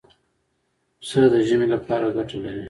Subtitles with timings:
[0.99, 2.59] پسه د ژمې لپاره ګټه لري.